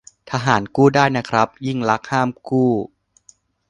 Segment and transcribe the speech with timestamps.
[0.31, 2.71] ทหารกู้ได้นะครับ ยิ่งลักษณ์ห้ามกู้